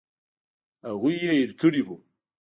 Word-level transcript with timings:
هغوی 0.89 1.15
یې 1.23 1.31
هېر 1.37 1.51
کړي 1.61 1.81
وو. 1.83 1.95